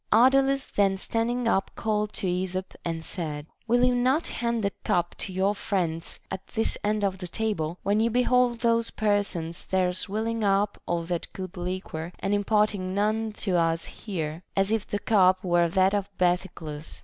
[0.11, 5.13] Ardalus then standing up called to Esop, and said: Will you not hand the cup
[5.19, 5.89] to THE BANQUET OF THE SEVEN WISE MEN.
[5.91, 9.93] 23 your friends at this end of the table, when you behold those persons there
[9.93, 14.97] swilling up all that good liquor, and imparting none to us here, as if the
[14.97, 16.99] cup were that of Bathycles.